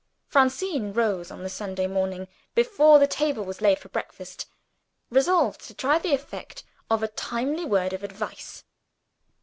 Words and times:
Francine 0.25 0.93
rose, 0.93 1.29
on 1.29 1.43
the 1.43 1.47
Sunday 1.49 1.85
morning, 1.85 2.27
before 2.55 2.97
the 2.97 3.05
table 3.05 3.43
was 3.45 3.61
laid 3.61 3.77
for 3.77 3.89
breakfast 3.89 4.47
resolved 5.11 5.61
to 5.61 5.75
try 5.75 5.99
the 5.99 6.15
effect 6.15 6.63
of 6.89 7.03
a 7.03 7.07
timely 7.07 7.65
word 7.65 7.93
of 7.93 8.03
advice. 8.03 8.63